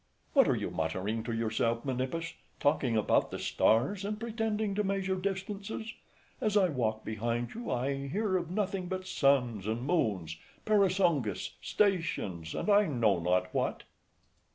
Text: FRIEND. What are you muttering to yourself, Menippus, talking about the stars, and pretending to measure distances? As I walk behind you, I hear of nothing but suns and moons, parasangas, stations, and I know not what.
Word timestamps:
FRIEND. 0.01 0.33
What 0.33 0.47
are 0.51 0.59
you 0.59 0.71
muttering 0.71 1.23
to 1.25 1.31
yourself, 1.31 1.85
Menippus, 1.85 2.33
talking 2.59 2.97
about 2.97 3.29
the 3.29 3.37
stars, 3.37 4.03
and 4.03 4.19
pretending 4.19 4.73
to 4.73 4.83
measure 4.83 5.13
distances? 5.15 5.93
As 6.41 6.57
I 6.57 6.69
walk 6.69 7.05
behind 7.05 7.53
you, 7.53 7.69
I 7.69 8.07
hear 8.07 8.35
of 8.35 8.49
nothing 8.49 8.87
but 8.87 9.05
suns 9.05 9.67
and 9.67 9.83
moons, 9.83 10.37
parasangas, 10.65 11.51
stations, 11.61 12.55
and 12.55 12.67
I 12.67 12.87
know 12.87 13.19
not 13.19 13.53
what. 13.53 13.83